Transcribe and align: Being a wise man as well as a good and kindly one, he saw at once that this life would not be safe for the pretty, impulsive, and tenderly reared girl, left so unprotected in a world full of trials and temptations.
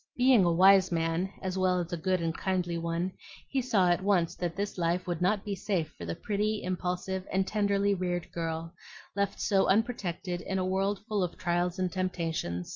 Being 0.17 0.45
a 0.45 0.51
wise 0.51 0.91
man 0.91 1.31
as 1.43 1.59
well 1.59 1.79
as 1.79 1.93
a 1.93 1.95
good 1.97 2.21
and 2.21 2.35
kindly 2.35 2.75
one, 2.79 3.11
he 3.47 3.61
saw 3.61 3.87
at 3.91 4.01
once 4.01 4.33
that 4.33 4.55
this 4.55 4.79
life 4.79 5.05
would 5.05 5.21
not 5.21 5.45
be 5.45 5.53
safe 5.53 5.93
for 5.95 6.05
the 6.05 6.15
pretty, 6.15 6.63
impulsive, 6.63 7.23
and 7.31 7.45
tenderly 7.45 7.93
reared 7.93 8.31
girl, 8.31 8.73
left 9.15 9.39
so 9.39 9.67
unprotected 9.67 10.41
in 10.41 10.57
a 10.57 10.65
world 10.65 11.01
full 11.07 11.21
of 11.21 11.37
trials 11.37 11.77
and 11.77 11.91
temptations. 11.91 12.67